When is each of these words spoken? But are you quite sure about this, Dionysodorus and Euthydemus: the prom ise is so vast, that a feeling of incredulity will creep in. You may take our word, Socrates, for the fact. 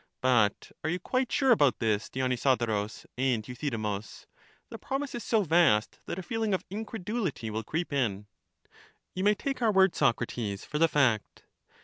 But 0.19 0.71
are 0.83 0.89
you 0.89 0.99
quite 0.99 1.31
sure 1.31 1.51
about 1.51 1.77
this, 1.77 2.09
Dionysodorus 2.09 3.05
and 3.19 3.47
Euthydemus: 3.47 4.25
the 4.71 4.79
prom 4.79 5.03
ise 5.03 5.13
is 5.13 5.23
so 5.23 5.43
vast, 5.43 5.99
that 6.07 6.17
a 6.17 6.23
feeling 6.23 6.55
of 6.55 6.65
incredulity 6.71 7.51
will 7.51 7.61
creep 7.63 7.93
in. 7.93 8.25
You 9.13 9.23
may 9.23 9.35
take 9.35 9.61
our 9.61 9.71
word, 9.71 9.93
Socrates, 9.93 10.65
for 10.65 10.79
the 10.79 10.87
fact. 10.87 11.43